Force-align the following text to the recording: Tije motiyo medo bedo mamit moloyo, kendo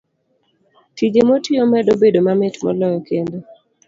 Tije 0.95 1.21
motiyo 1.27 1.63
medo 1.73 1.91
bedo 2.01 2.19
mamit 2.27 2.55
moloyo, 2.63 2.99
kendo 3.07 3.37